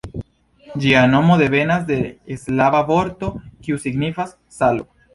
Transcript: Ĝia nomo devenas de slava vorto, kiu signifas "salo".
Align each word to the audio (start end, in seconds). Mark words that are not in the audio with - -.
Ĝia 0.85 1.03
nomo 1.11 1.37
devenas 1.43 1.85
de 1.91 1.99
slava 2.47 2.83
vorto, 2.91 3.33
kiu 3.65 3.83
signifas 3.89 4.39
"salo". 4.61 4.93